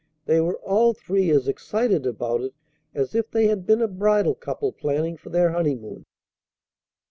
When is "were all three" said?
0.41-1.29